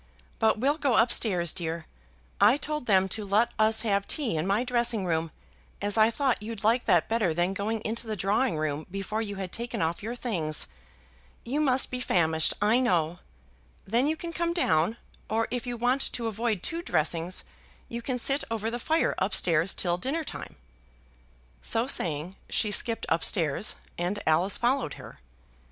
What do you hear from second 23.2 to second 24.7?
stairs and Alice